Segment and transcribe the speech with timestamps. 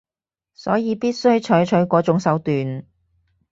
[0.55, 2.87] 所以必須採取嗰種手段